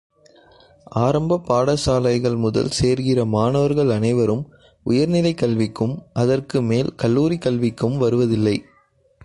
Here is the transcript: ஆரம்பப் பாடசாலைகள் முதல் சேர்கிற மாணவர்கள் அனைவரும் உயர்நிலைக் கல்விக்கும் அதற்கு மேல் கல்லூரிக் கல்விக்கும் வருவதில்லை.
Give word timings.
ஆரம்பப் 0.95 1.43
பாடசாலைகள் 1.47 2.37
முதல் 2.37 2.69
சேர்கிற 2.81 3.25
மாணவர்கள் 3.25 3.89
அனைவரும் 3.89 4.43
உயர்நிலைக் 4.83 5.37
கல்விக்கும் 5.37 5.95
அதற்கு 6.13 6.61
மேல் 6.61 6.95
கல்லூரிக் 6.95 7.45
கல்விக்கும் 7.45 7.97
வருவதில்லை. 7.97 8.63